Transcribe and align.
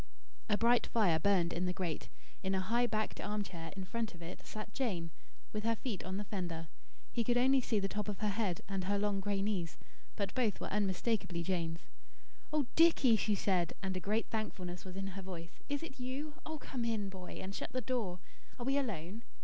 A 0.49 0.57
bright 0.57 0.87
fire 0.87 1.19
burned 1.19 1.53
in 1.53 1.67
the 1.67 1.73
grate. 1.73 2.09
In 2.41 2.55
a 2.55 2.59
high 2.59 2.87
backed 2.87 3.21
arm 3.21 3.43
chair 3.43 3.71
in 3.75 3.83
front 3.83 4.15
of 4.15 4.21
it 4.23 4.43
sat 4.43 4.73
Jane, 4.73 5.11
with 5.53 5.63
her 5.63 5.75
feet 5.75 6.03
on 6.03 6.17
the 6.17 6.23
fender. 6.23 6.69
He 7.11 7.23
could 7.23 7.37
only 7.37 7.61
see 7.61 7.77
the 7.79 7.87
top 7.87 8.07
of 8.09 8.17
her 8.17 8.29
head, 8.29 8.61
and 8.67 8.85
her 8.85 8.97
long 8.97 9.19
grey 9.19 9.43
knees; 9.43 9.77
but 10.15 10.33
both 10.33 10.59
were 10.59 10.73
unmistakably 10.73 11.43
Jane's: 11.43 11.81
"Oh, 12.51 12.65
Dicky!" 12.75 13.15
she 13.15 13.35
said, 13.35 13.73
and 13.83 13.95
a 13.95 13.99
great 13.99 14.25
thankfulness 14.31 14.83
was 14.83 14.95
in 14.97 15.05
her 15.05 15.21
voice, 15.21 15.59
"is 15.69 15.83
it 15.83 15.99
you? 15.99 16.33
Oh, 16.47 16.57
come 16.57 16.83
in, 16.83 17.07
Boy, 17.09 17.37
and 17.39 17.53
shut 17.53 17.71
the 17.71 17.79
door. 17.81 18.17
Are 18.59 18.65
we 18.65 18.79
alone? 18.79 19.21